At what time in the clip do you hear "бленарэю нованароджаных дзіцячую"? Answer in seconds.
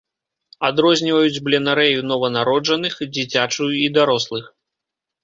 1.49-3.69